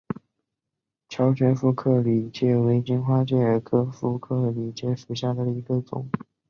[1.09, 6.09] 乔玄副克里介为荆花介科副克里介属下的一个种。